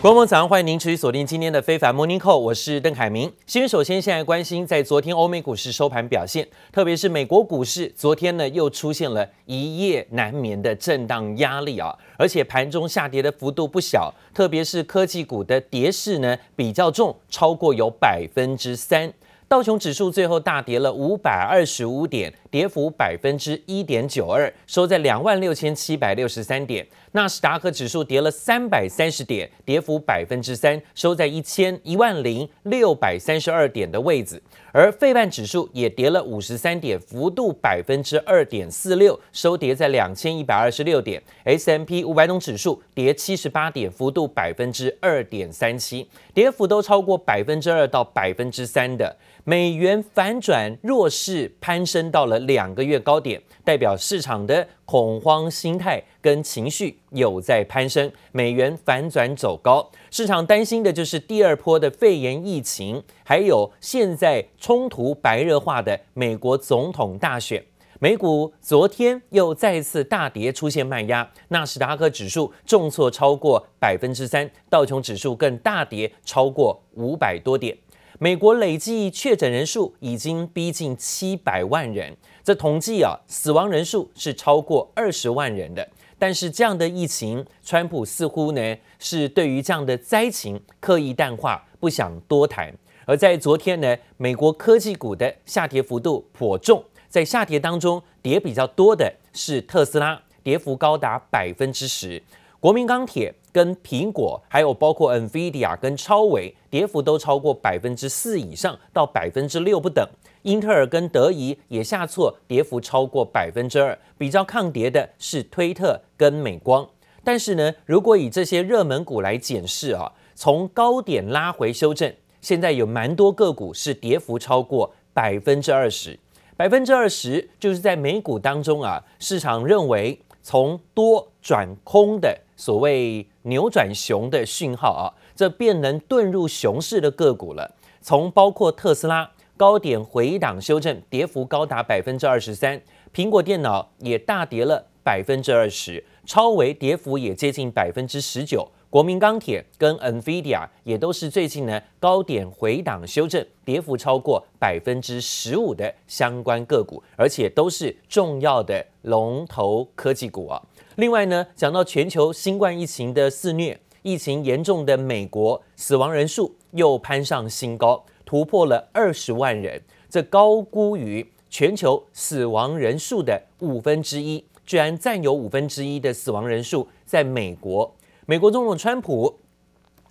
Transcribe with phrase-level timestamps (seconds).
[0.00, 3.32] 观众早上欢迎您持续锁定今天的非凡 Morning Call，我是邓凯明。
[3.48, 19.12] 先首先现在关心在昨天欧美股市收盘表现，特别是美国股市，昨天呢又出现了一夜难眠的震荡压力啊，而且盘中下跌的幅度不小，特别是科技股的跌势呢比较重，超过有百分之三。
[19.48, 26.86] 道琼指数最后大跌了五百二十五点，跌幅百分之一点九二，收在两万六千七百六十三点。
[27.12, 34.42] 纳斯达克指数跌了三百三十点，跌幅百分之三，收在一千一万零六百三十二点的位置。
[34.70, 41.20] 而费半指数也跌了五十三点，幅度百分之二点四六，收跌在两千一百二十六点。
[41.44, 49.16] S M P 五百种指数跌七十八点，幅度百分之二点三七，跌幅都超过百分之二到百分之三的。
[49.44, 59.90] 美元反转弱势攀升到了两个月高点，代表市场的恐慌心态跟情绪有在攀升，美元反转走高。
[60.10, 67.64] 市场担心的就是第二波的肺炎疫情，还有现在冲突白热化的美国总统大选。
[67.98, 77.74] 美股昨天又再次大跌，出现卖压，纳斯达克指数重挫超过百分之三，道琼指数更大跌超过五百多点。
[78.18, 85.88] 美国累计确诊人数已经逼近七百万人，这统计啊，死亡人数是超过二十万人的。
[86.18, 92.74] 但是这样的疫情，川普似乎呢是对于这样的灾情刻意淡化，不想多谈。
[93.06, 102.22] 而在昨天呢，美国科技股的下跌幅度颇重，在下跌当中跌比较多的是特斯拉，跌幅高达百分之十。
[102.60, 110.06] 国民钢铁跟苹果，还有包括 NVIDIA 跟超微，跌幅都超过百分之四以上到百分之六不等。
[110.48, 113.96] 英特尔跟德仪也下挫，跌幅超过百分之二。
[114.16, 116.88] 比较抗跌的是推特跟美光。
[117.22, 126.18] 但是呢，如果以这些热门股来检视啊，从高点拉回修正，现在有蛮多个股是跌幅超过百分之二十。
[126.56, 132.34] 百分之二十就是在美股当中啊，市场认为从多转空的。
[132.56, 137.74] 所谓扭转熊的讯号啊，这便能遁入熊市的个股了。
[138.00, 142.78] 从包括特斯拉高点回档修正，跌幅高达百分之二十三；
[143.12, 148.70] 苹果电脑也大跌了百分之二十，超微跌幅也接近百分之十九。
[148.88, 160.62] 国民钢铁跟 NVIDIA 也都是最近呢高点回档修正，跌幅超过百分之十五的相关个股，而且都是重要的龙头科技股啊。
[160.94, 169.80] 另外呢，讲到全球新冠疫情的肆虐，疫情严重的美国死亡人数又攀上新高，突破了二十万人，
[170.10, 177.96] 这高估于全球死亡人数的五分之一，居然占有五分之一的死亡人数在美国。
[178.26, 179.38] 美国总统川普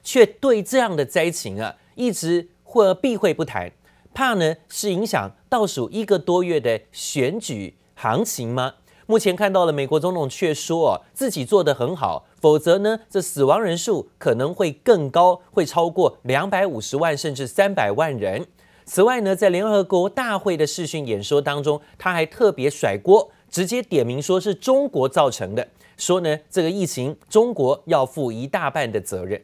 [0.02, 3.72] 却对这样的灾情啊，一直或避讳不谈，
[4.16, 8.74] 怕呢是影响倒数一个多月的选举行情吗？
[9.06, 18.46] 目前看到了，美国总统却说哦，自己做得很好，否则呢，这死亡人数可能会更高，会超过两百五十万甚至三百万人。
[18.86, 25.68] 此外呢，在联合国大会的视讯演说当中，他还特别甩锅，直接点名说是中国造成的，
[25.98, 29.42] 说呢，这个疫情中国要负一大半的责任。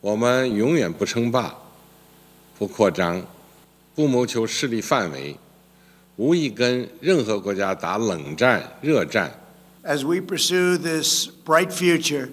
[0.00, 1.54] 我们永远不称霸，
[2.58, 3.22] 不扩张，
[3.94, 5.36] 不谋求势力范围。
[6.16, 9.30] 无意跟任何国家打冷战、热战。
[9.86, 12.32] As we pursue this bright future,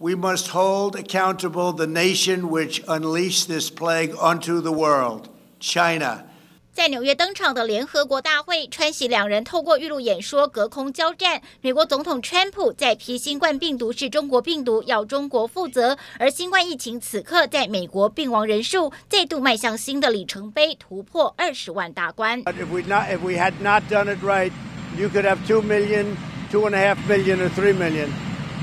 [0.00, 5.28] we must hold accountable the nation which unleashed this plague onto the world,
[5.60, 6.24] China.
[6.72, 11.40] 在纽约登场的联合国大会，川习两人透过预录演说隔空交战。
[11.60, 15.96] 美国总统川普在批新冠病毒是中国病毒，要中国负责。
[16.18, 22.42] 而新冠疫情此刻在美国病亡人数再度迈向新的里程碑，突破二十万大关。
[22.42, 24.50] If we not, if we had not done it right,
[24.98, 26.16] you could have two million,
[26.51, 28.09] two and a half million, or three million.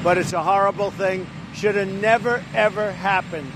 [0.02, 1.26] But it's a horrible thing.
[1.54, 3.50] Should have never ever happened.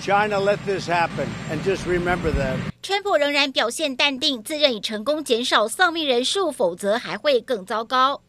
[0.00, 2.56] China let this happen, and just remember that.
[2.82, 8.20] 川普仍然表现淡定，自认已成功减少丧命人数，否则还会更糟糕。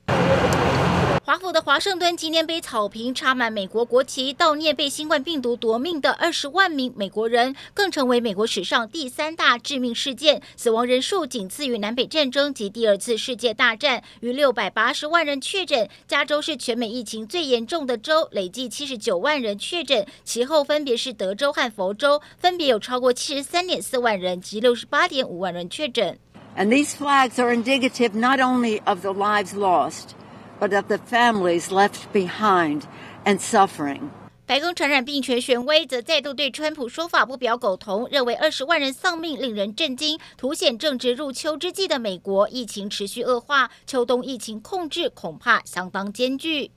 [1.29, 15.87] 华府的华盛顿纪念碑草坪插满美国国旗，悼念被新冠病毒夺命的二十万名美国人，更成为美国史上第三大致命事件，死亡人数仅次于南北战争及第二次世界大战，逾六百八十万人确诊。
[16.07, 26.19] 加州是全美疫情最严重的州，累计七十九万人确诊，其后分别是德州和佛州，分别有超过七十三点四万人及六十八点五万人确诊。
[26.57, 30.15] And these flags are indicative not only of the lives lost.
[30.60, 32.84] But of the families left behind
[33.26, 34.12] and suffering.
[34.46, 46.72] 白宫传染病权权威则再度对川普说法不表苟同，认为二十万人丧命令人震惊，凸显正值入秋之际的美国疫情持续恶化，秋冬疫情控制恐怕相当艰巨。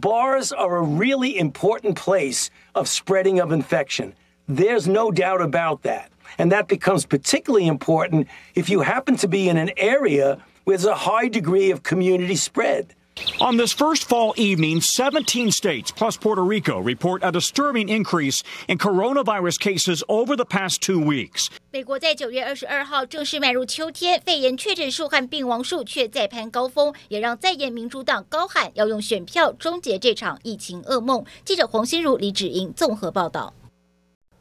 [0.00, 4.14] Bars are a really important place of spreading of infection.
[4.48, 6.06] There's no doubt about that.
[6.38, 10.94] And that becomes particularly important if you happen to be in an area with a
[10.94, 12.94] high degree of community spread.
[13.38, 18.78] On this first fall evening, 17 states plus Puerto Rico report a disturbing increase in
[18.78, 21.48] coronavirus cases over the past two weeks.
[21.70, 31.24] 美国在九月二十二号正式迈入秋天，肺炎确诊数和病亡数却再攀高峰，也让在野民主党高喊要用选票终结这场疫情噩梦。
[31.44, 33.52] 记者黄心如、李芷莹综合报道。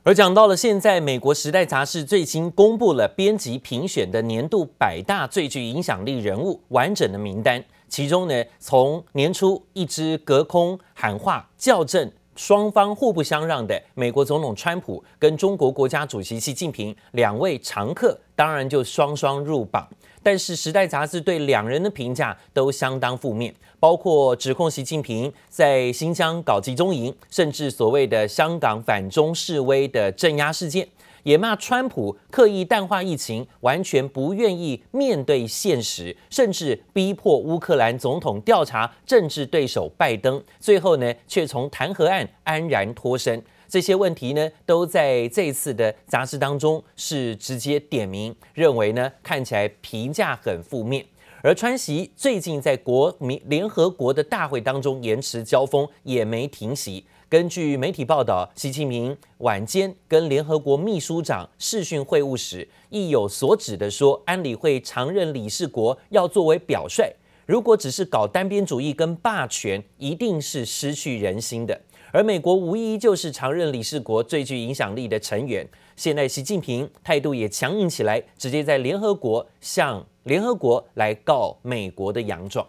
[0.07, 7.65] 而讲到了现在，美国《时代》杂志最新公布了编辑评选的年度百大最具影响力人物完整的名单。
[7.89, 19.89] 其中呢，从年初一直隔空喊话校正双方互不相让的美国总统川普跟中国国家主席习近平两位常客，当然就双双入榜。
[20.23, 30.87] 但是《时代》杂志对两人的评价都相当负面，包括指控习近平在新疆搞集中营，甚至所谓的香港反中示威的镇压事件。
[31.27, 43.43] 也骂川普刻意淡化疫情，完全不愿意面对现实，甚至逼迫乌克兰总统调查政治对手拜登，最后呢，却从弹劾案安然脱身。
[43.67, 51.05] 这些问题呢，都在这次的杂志当中是直接点名，认为呢，看起来评价很负面。
[51.43, 57.05] 而川习最近在国民联合国的大会当中延迟交锋，也没停息。
[57.29, 67.13] 根据媒体报道，习近平晚间跟联合国秘书长视讯会晤时，意有所指的说，安理会常任理事国要作为表率，
[67.45, 71.81] 如果只是搞单边主义跟霸权，一定是失去人心的。
[72.13, 82.65] 而美国无疑就是常任理事国最具影响力的成员，现在习近平态度也强硬起来，直接在联合国向联合国来告美国的洋状。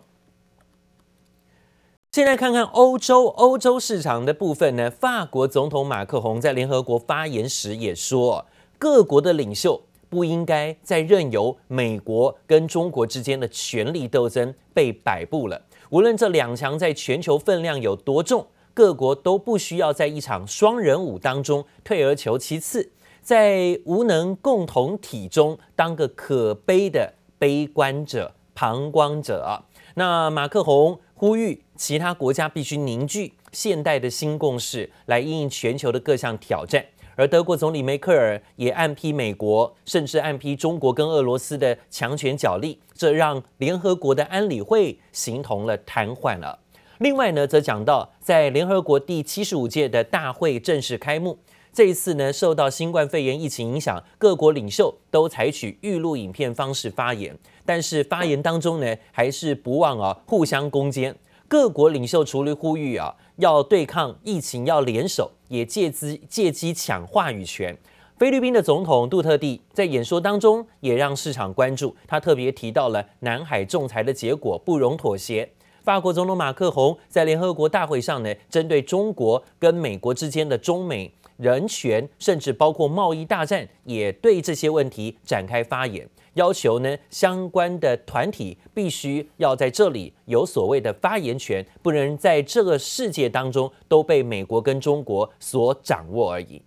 [2.11, 8.45] 现在看看欧洲，欧洲市场的部分呢，法国总统马克宏在联合国发言时也说，
[8.79, 15.61] 各国的领袖不应该再任由美国跟中国之间的权力斗争被摆布了。
[15.91, 29.63] 无论这两强在全球分量有多重，各国都不需要在一场双人舞当中退而求其次，在无能共同体中当个可悲的悲观者、旁观者。
[29.95, 36.83] 那马克宏呼吁其他国家必须凝聚现代的新共识，来应应全球的各项挑战。
[37.15, 46.59] 而德国总理梅克尔也暗批美国，甚至暗批中国跟俄罗斯的强权角力，这让联合国的安理会形同了瘫痪了。
[46.99, 51.37] 另外呢，则讲到在联合国第七十五届的大会正式开幕。
[51.73, 57.37] 这一次呢，受到新冠肺炎疫情影响，各国领袖都采取预录影片方式发言。
[57.65, 61.15] 但是发言当中呢，还是不忘啊互相攻坚。
[61.47, 67.77] 各国领袖除了呼吁啊要对抗疫情要联手，也借机借机抢话语权。
[68.17, 75.49] 菲律宾的总统杜特地在演说当中也让市场关注，他特别提到了南海仲裁的结果不容妥协。
[75.83, 81.13] 法国总统马克宏在联合国大会上呢，针对中国跟美国之间的中美。
[81.37, 96.61] 人权，甚至包括贸易大战，也对这些问题展开发言，要求呢相关的团体必须要在这里有所谓的发言权，不能在这个世界当中都被美国跟中国所掌握而已。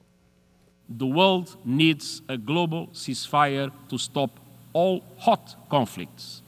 [0.98, 4.30] The world needs a global ceasefire to stop
[4.72, 6.40] all hot conflicts,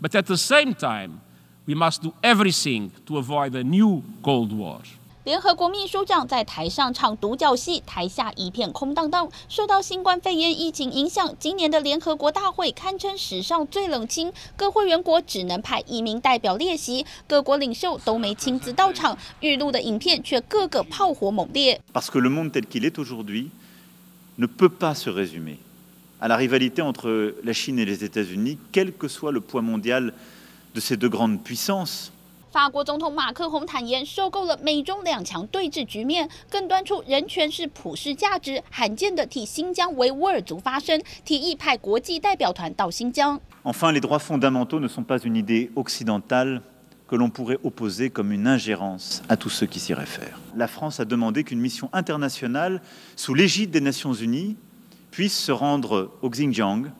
[0.00, 1.20] but at the same time,
[1.66, 4.78] we must do everything to avoid a new Cold War.
[5.24, 9.30] 联合国秘书长在台上唱独角戏，台下一片空荡荡。
[9.48, 21.80] 受到新冠肺炎疫情影响，今年的联合国大会堪称史上最冷清，各会员国只能派一名代表列席，各国领袖都没亲自到场，预录的影片却个个炮火猛烈。
[21.92, 23.50] Parce que le monde tel qu'il est aujourd'hui
[24.38, 25.58] ne peut pas se résumer
[26.18, 30.12] à la rivalité entre la Chine et les États-Unis, quel que soit le poids mondial
[30.74, 32.10] de ces deux grandes puissances.
[32.52, 43.40] 法国总统马克宏坦言，受够了美中两强对峙局面，更端出人权是普世价值，罕见的替新疆维吾尔族发声，提议派国际代表团到新疆。
[43.64, 46.60] Enfin, les droits fondamentaux ne sont pas une idée occidentale
[47.08, 50.38] que l'on pourrait opposer comme une ingérence à tous ceux qui s'y réfèrent.
[50.54, 52.82] La France a demandé qu'une mission internationale
[53.16, 54.56] sous l'égide des Nations Unies
[55.10, 56.92] puisse se rendre au Xinjiang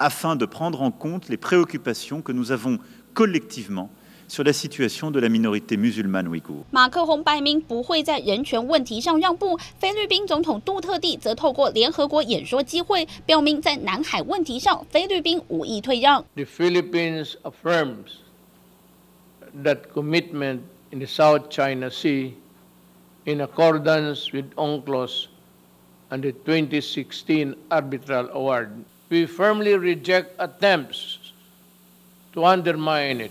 [0.00, 2.80] afin de prendre en compte les préoccupations que nous avons
[3.14, 3.88] collectivement
[4.28, 6.64] sur la situation de la minorité musulmane ouïghour。
[6.70, 16.24] 马克宏摆明不会在人权问题上让步，菲律宾总统杜特地则透过联合国演说机会，表明在南海问题上，菲律宾无意退让。
[16.34, 18.20] The Philippines affirms
[19.62, 22.34] that commitment in the South China Sea
[23.24, 25.26] in accordance with UNCLOS
[26.10, 28.70] and the 2016 arbitral award.
[29.08, 31.18] We firmly reject attempts
[32.34, 33.30] to undermine it.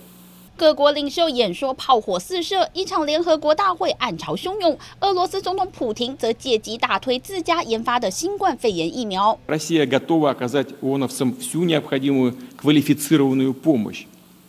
[0.56, 4.78] 各国领袖演说炮火四射，一场联合国大会暗潮汹涌。
[5.00, 9.38] 俄罗斯总统普廷则借机大推自家研发的新冠肺炎疫苗。
[9.46, 14.04] Россия готова оказать ООНовцам всю необходимую квалифицированную помощь,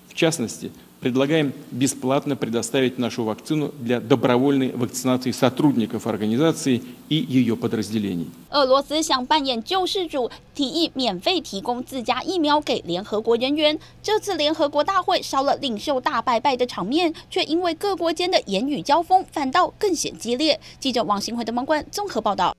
[0.10, 8.28] в частности, предлагаем бесплатно предоставить нашу вакцину для добровольной вакцинации сотрудников организации и ее подразделений.
[8.52, 13.80] 俄罗斯想扮演救世主，提议免费提供自家疫苗给联合国人员。
[14.04, 20.60] 这次联合国大会少了领袖大拜拜的场面，却因为各国间的言语交锋，反倒更显激烈。
[20.80, 22.56] 记者王新辉的网关综合报道。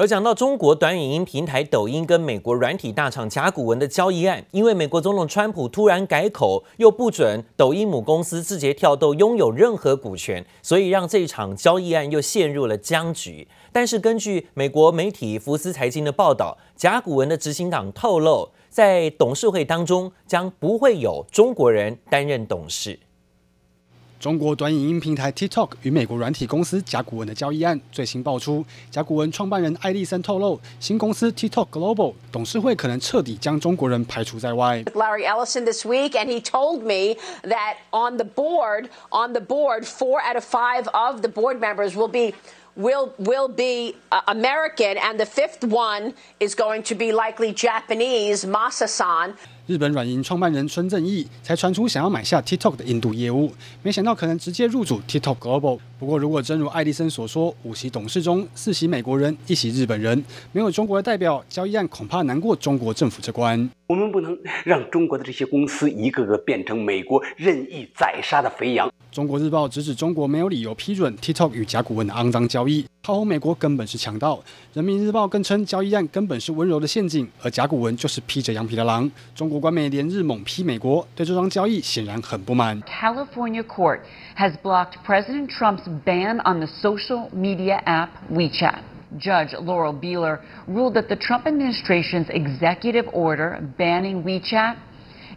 [0.00, 13.46] 而讲到中国短影音平台抖音跟美国软体大厂甲骨文的交易案，因为美国总统川普突然改口，又不准抖音母公司字节跳动拥有任何股权，所以让这场交易案又陷入了僵局。
[13.72, 22.98] 但是根据美国媒体福斯财经的报道，甲骨文的执行长透露，在董事会当中将不会有中国人担任董事。
[24.19, 34.81] 中国短影音平台 TikTok 与美国软体公司甲骨文的交易案最新爆出，甲骨文创办人艾利森透露，新公司 TikTok Global 董事会可能彻底将中国人排除在外。
[34.93, 40.19] Larry Ellison this week, and he told me that on the board, on the board, four
[40.21, 42.33] out of five of the board members will be
[42.75, 43.95] will will be
[44.27, 49.35] American, and the fifth one is going to be likely Japanese, Masa-san.
[49.66, 53.52] 日本软银创办人孙正义才传出想要买下 TikTok 的印度业务，
[53.82, 55.78] 没想到可能直接入主 TikTok Global。
[55.98, 63.70] 不过，如果真如艾利森所说，五席董事中四席美国人，一席日本人，没有中国的代表，交易案恐怕难过中国政府这关。
[63.88, 68.90] 我们不能让中国的这些公司一个个变成美国任意宰杀的肥羊。
[69.12, 74.39] 中国日报直指中国没有理由批准 TikTok 与甲骨文的肮脏交易，炮轰美国根本是强盗。
[74.73, 79.09] 人民日报更称交易案根本是温柔的陷阱，而甲骨文就是披着羊皮的狼。
[79.35, 82.81] 中国官媒连日猛批美国，对这桩交易显然很不满。
[82.81, 83.99] California court
[84.37, 88.79] has blocked President Trump's ban on the social media app WeChat.
[89.19, 94.75] Judge Laurel Beeler ruled that the Trump administration's executive order banning WeChat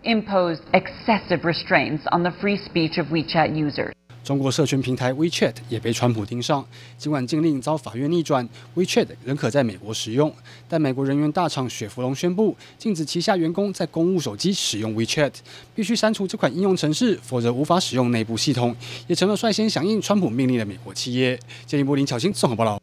[0.04, 3.91] imposed excessive restraints on the free speech of WeChat users.
[4.23, 6.65] 中国社群平台 WeChat 也被川普盯上，
[6.97, 10.33] 尽管禁令遭法院逆转，WeChat 仍可在美国使用。
[10.69, 15.33] 但美国人员大厂雪佛龙宣布，禁止旗下员工在公务手机使用 WeChat，
[15.75, 18.75] 必须删除这款应用程式，否则无法使用内部系统，
[19.07, 21.37] 也成了率先响应川普命令的美国企业。
[21.65, 22.82] 建议柏林巧欣综合报道。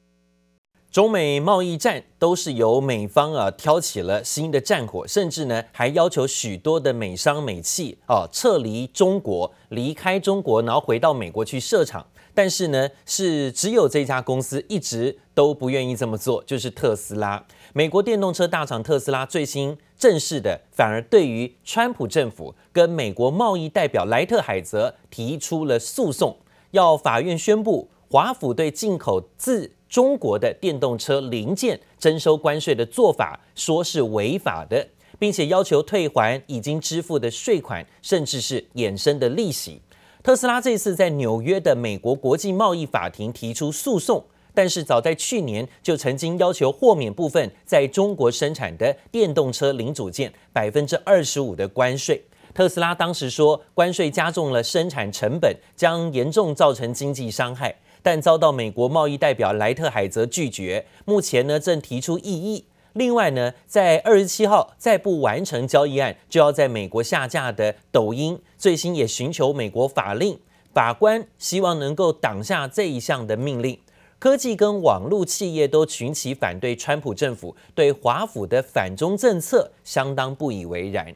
[0.90, 12.04] 中美贸易战都是由美方啊挑起了新的战火，甚至呢还要求许多的美商美企啊撤离中国，离开中国，然后回到美国去设厂。
[12.34, 17.44] 但是呢，是只有这家公司一直都不愿意这么做，就是特斯拉。
[17.72, 26.38] 美国电动车大厂特斯拉最新正式的，反而对于川普政府跟美国贸易代表莱特海泽提出了诉讼，
[26.72, 34.86] 要法院宣布华府对进口自中国的电动车零件征收关税的做法，说是违法的，
[35.18, 39.82] 并且要求退还已经支付的税款，甚至是衍生的利息。
[40.22, 52.22] 特斯拉这次在纽约的美国国际贸易法庭提出诉讼，但是早在去年就曾经要求豁免部分在中国生产的电动车零组件百分之二十五的关税。
[52.54, 57.74] 特斯拉当时说，关税加重了生产成本，将严重造成经济伤害。
[58.02, 62.64] 但遭到美国贸易代表莱特海泽拒绝，目前呢正提出异议。
[62.94, 70.38] 另外呢，在二十七号再不完成交易案，就要在美国下架的抖音，最新也寻求美国法令
[70.72, 73.78] 法官，希望能够挡下这一项的命令。
[74.18, 81.14] 科技跟网络企业都群起反对川普政府对华府的反中政策，相当不以为然。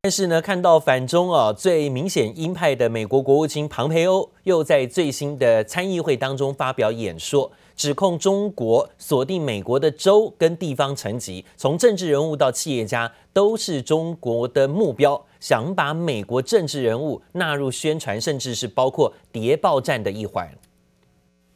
[0.00, 20.48] 但是呢，看到反中啊最明显鹰派的美国国务卿庞培欧，又在最新的参议会当中发表演说，指控中国锁定美国的州跟地方层级，从政治人物到企业家都是中国的目标，想把美国政治人物纳入宣传，甚至是包括谍报战的一环。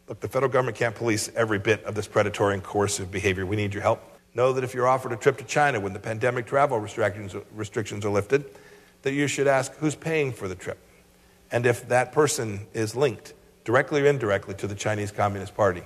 [0.08, 3.46] Look, the federal government can't police every bit of this predatory and coercive behavior.
[3.46, 3.98] We need your help.
[4.33, 8.05] Know that if you're offered a trip to China when the pandemic travel restrictions restrictions
[8.05, 8.43] are lifted,
[9.01, 10.77] that you should ask who's paying for the trip
[11.51, 15.81] and if that person is linked directly or indirectly to the Chinese Communist Party.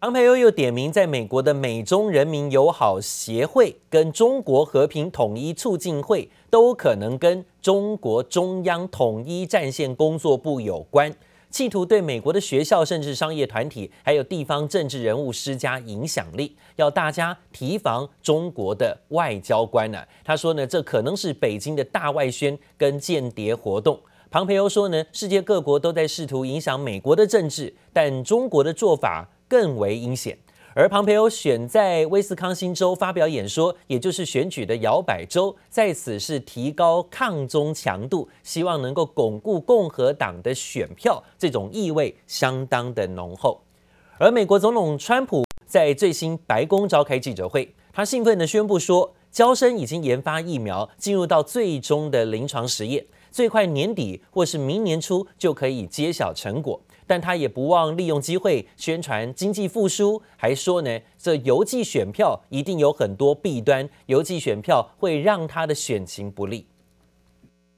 [0.00, 11.12] 庞培欧又点名，在美国的美中人民友好协会跟中国和平统一促进会都可能跟中国中央统一战线工作部有关，
[11.53, 23.99] 企图对美国的学校、甚至商业团体，还有地方政治人物施加影响力，要大家提防中国的外交官呢、他说呢，这可能是北京的大外宣跟间谍活动。
[24.31, 29.29] 庞培欧说呢，世界各国都在试图影响美国的政治，但中国的做法。
[29.45, 30.35] 更为阴险，
[30.75, 43.61] 而庞培欧选在威斯康星州发表演说，也就是选举的摇摆州，在此是提高抗中强度，希望能够巩固共和党的选票，这种意味相当的浓厚。
[44.17, 56.81] 而美国总统川普在最新白宫召开记者会，他兴奋地宣布说，娇生已经研发疫苗，进入到最终的临床实验，最快年底或是明年初就可以揭晓成果。
[57.06, 66.66] 但他也不忘利用机会宣传经济复苏，还说呢，这邮寄选票一定有很多弊端，邮寄选票会让他的选情不利。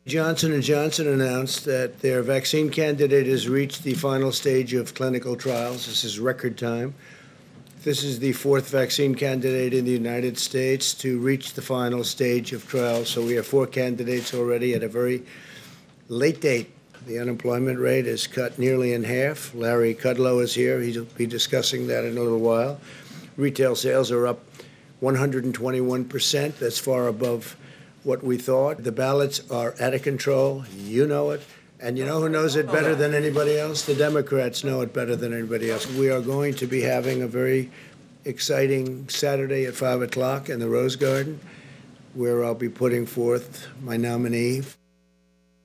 [0.06, 5.36] Johnson and Johnson announced that their vaccine candidate has reached the final stage of clinical
[5.36, 5.86] trials.
[5.86, 6.94] This is record time.
[7.84, 12.52] This is the fourth vaccine candidate in the United States to reach the final stage
[12.52, 13.08] of trials.
[13.08, 15.22] So we have four candidates already at a very
[16.08, 16.70] late date.
[17.05, 19.53] the unemployment rate is cut nearly in half.
[19.53, 20.81] Larry Kudlow is here.
[20.81, 22.79] He'll be discussing that in a little while.
[23.37, 24.39] Retail sales are up
[25.03, 26.57] 121%.
[26.57, 27.55] That's far above
[28.03, 28.83] what we thought.
[28.83, 30.65] The ballots are out of control.
[30.75, 31.41] You know it.
[31.79, 33.83] And you know who knows it better than anybody else?
[33.83, 35.85] The Democrats know it better than anybody else.
[35.85, 37.69] We are going to be having a very
[38.23, 41.39] exciting Saturday at 5 o'clock in the Rose Garden,
[42.15, 44.63] where I'll be putting forth my nominee.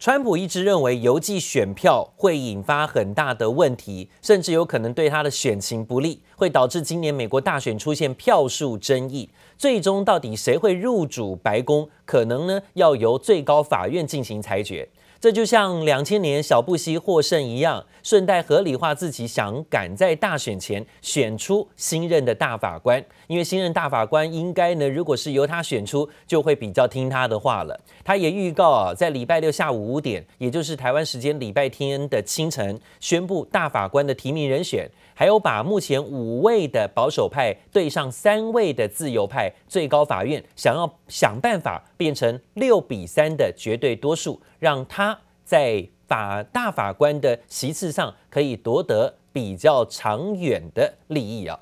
[0.00, 9.28] 川普一直认为邮寄选票会引发很大的问题，甚至有可能对他的选情不利，会导致今年美国大选出现票数争议。
[9.58, 14.88] 最终到底谁会入主白宫，可能呢要由最高法院进行裁决。
[15.20, 27.78] 这就像两千年小布希获胜一样，顺带合理化自己想赶在大选前选出新任的大法官，因为新任大法官应该呢，如果是由他选出，就会比较听他的话了。
[28.04, 34.90] 他也预告啊，在礼拜六下午五点，也就是台湾时间礼拜天的清晨，宣布大法官的提名人选。
[35.14, 51.60] 还有把目前五位的保守派对上三位的自由派，最高法院想要想办法变成六比三的绝对多数，让他在法大法官的席次上可以夺得比较长远的利益啊。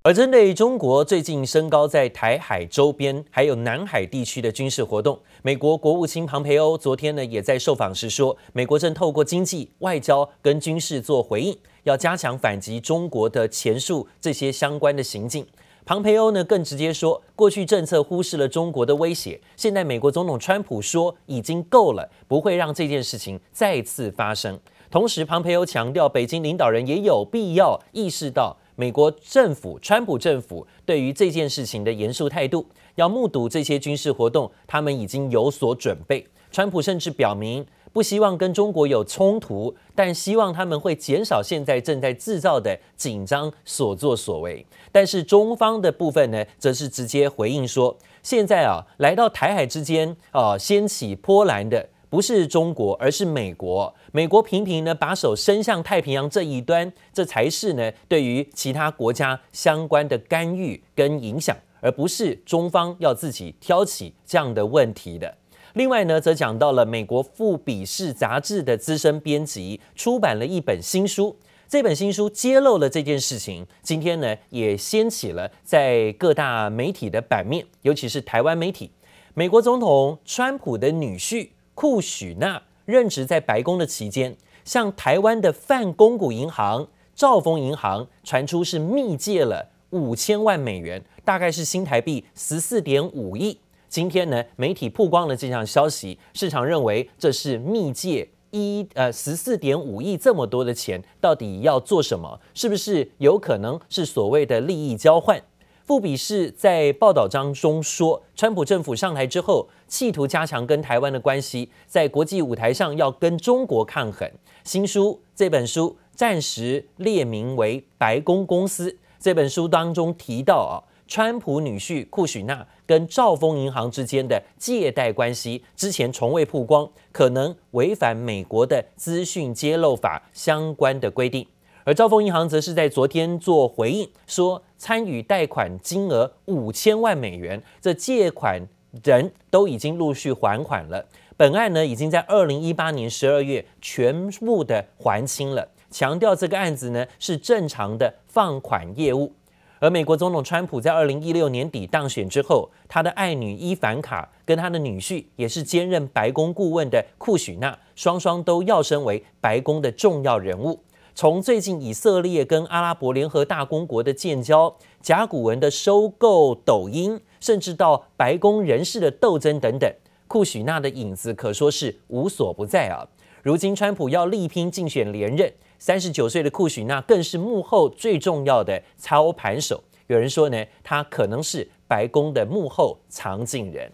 [0.00, 15.46] 而针对中国最近升高在台海周边还有南海地区的军事活动，美国国务卿庞培欧昨天呢也在受访时说，美国正透过经济、外交跟军事做回应，要加强反击中国的前述这些相关的行径。
[15.84, 24.58] 庞培欧呢更直接说，过去政策忽视了中国的威胁，现在美国总统川普说已经够了，不会让这件事情再次发生。
[24.90, 28.56] 同时，庞培欧强调，北京领导人也有必要意识到。
[28.74, 36.26] 美国政府、川普政府对于这件事情的严肃态度，要目睹这些军事活动，他们已经有所准备。
[36.50, 44.64] 川普甚至表明不希望跟中国有冲突，但希望他们会减少现在正在制造的紧张所作所为。
[44.90, 51.88] 但是中方的部分呢，则是直接回应说，现在啊，来到台海之间啊，掀起波澜的。
[52.08, 53.94] 不是中国，而是美国。
[54.12, 65.34] 美国频频呢把手伸向太平洋这一端，这才是呢对于其他国家相关的干预跟影响，而不是中方要自己挑起这样的问题的。
[65.74, 71.36] 另外呢，则讲到了美国《富比士》杂志的资深编辑出版了一本新书，
[71.68, 73.66] 这本新书揭露了这件事情。
[73.82, 78.90] 今天呢，也掀起了在各大媒体的版面，尤其是台湾媒体。
[79.34, 81.48] 美国总统川普的女婿。
[81.74, 93.58] 库许纳任职在白宫的期间，向台湾的泛公股银行兆丰银行传出是密借了五千万美元，大概是新台币十四点五亿。
[93.92, 102.40] 今天呢，媒体曝光了这项消息，市场认为这是密借一呃十四点五亿这么多的钱，到底要做什么？
[102.54, 105.38] 是不是有可能是所谓的利益交换？
[105.84, 114.26] 富比士在报道当中说，川普政府上台之后，企图加强跟台湾的关系，在国际舞台上要跟中国抗衡。
[114.64, 118.96] 新书这本书暂时列名为白宫公司。
[119.18, 120.74] 这本书当中提到啊，
[121.14, 131.46] 川普女婿库许纳跟兆丰银行之间的借贷关系之前从未曝光，可能违反美国的资讯揭露法相关的规定。
[131.84, 138.66] 而兆丰银行则是在昨天做回应，说参与贷款金额五千万美元，这借款
[139.04, 141.06] 人都已经陆续还款了。
[141.36, 149.34] 本案呢，已经在二零一八年十二月全部的还清了，强调这个案子呢是正常的放款业务。
[149.82, 160.78] 而美国总统川普在二零一六年底当选之后，他的爱女伊凡卡跟他的女婿，也是兼任白宫顾问的库许纳，双双都要升为白宫的重要人物。
[161.16, 169.92] 从最近以色列跟阿拉伯联合大公国的建交、甲骨文的收购、抖音，甚至到白宫人事的斗争等等，
[170.28, 173.08] 库许纳的影子可说是无所不在啊。
[173.42, 175.52] 如今川普要力拼竞选连任，
[175.84, 179.82] 三十九岁的库许纳更是幕后最重要的操盘手。
[180.06, 183.90] 有人说呢，他可能是白宫的幕后藏镜人。